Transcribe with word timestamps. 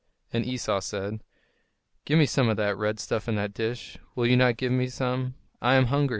And 0.33 0.47
Esau 0.47 0.79
said: 0.79 1.19
"Give 2.05 2.17
me 2.17 2.25
some 2.25 2.49
of 2.49 2.57
that 2.57 2.75
red 2.75 2.99
stuff 2.99 3.27
in 3.27 3.35
the 3.35 3.47
dish. 3.47 3.99
Will 4.15 4.25
you 4.25 4.35
not 4.35 4.57
give 4.57 4.71
me 4.71 4.87
some? 4.89 5.35
I 5.61 5.75
am 5.75 5.85
hungry." 5.93 6.09